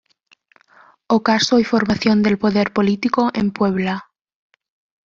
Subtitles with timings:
[1.05, 4.09] Ocaso y formación del poder político en Puebla.